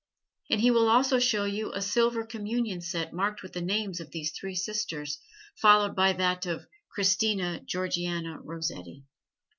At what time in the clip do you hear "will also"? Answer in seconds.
0.71-1.19